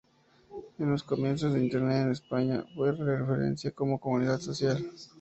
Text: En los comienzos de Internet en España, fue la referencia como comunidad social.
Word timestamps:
En 0.79 0.89
los 0.89 1.03
comienzos 1.03 1.53
de 1.53 1.63
Internet 1.63 2.05
en 2.07 2.11
España, 2.11 2.65
fue 2.73 2.91
la 2.97 3.17
referencia 3.19 3.69
como 3.69 3.99
comunidad 3.99 4.39
social. 4.39 4.89